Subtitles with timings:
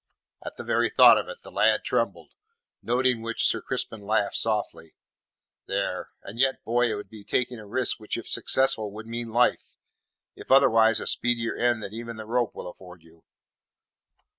[0.43, 2.33] At the very thought of it the lad trembled,
[2.81, 4.95] noting which Sir Crispin laughed softly.
[5.67, 6.09] "There.
[6.23, 9.75] And yet, boy, it would be taking a risk which if successful would mean life
[10.35, 13.25] if otherwise, a speedier end than even the rope will afford you.